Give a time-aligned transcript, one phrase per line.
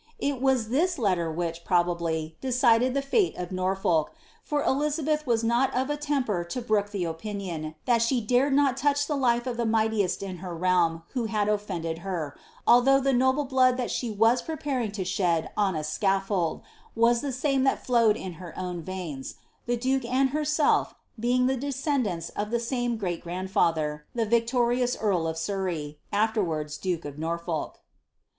[0.17, 5.91] IS this letter which, probably, decided the fate of Norfolk, for th was not of
[5.91, 10.23] a temper to brook the opinion, that she dared not he life of the mightiest
[10.23, 12.35] in her realm who had ofiended her,
[12.67, 16.63] al the noble blood that she was preparing to shed on a scaffold)
[17.31, 19.35] same that flowed in her own veins,
[19.67, 25.37] the duke and herself being cendants of the same great grandfather— the victorious earl of
[26.11, 27.81] afterwards duke of Norfolk.